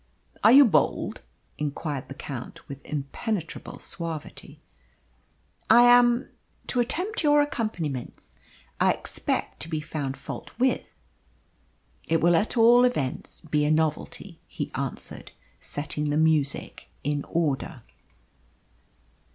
[0.43, 1.21] "Are you bold?"
[1.59, 4.59] inquired the Count, with impenetrable suavity.
[5.69, 6.31] "I am
[6.65, 8.35] to attempt your accompaniments.
[8.79, 10.83] I expect to be found fault with."
[12.07, 17.83] "It will at all events be a novelty," he answered, setting the music in order.